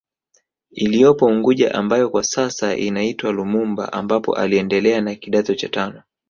Iliyopo 0.71 1.25
unguja 1.25 1.73
ambayo 1.75 2.09
kwa 2.09 2.23
sasa 2.23 2.75
inaitwa 2.75 3.31
Lumumba 3.31 3.93
ambapo 3.93 4.35
aliendelea 4.35 5.01
na 5.01 5.15
kidato 5.15 5.55
cha 5.55 5.69
tano 5.69 6.03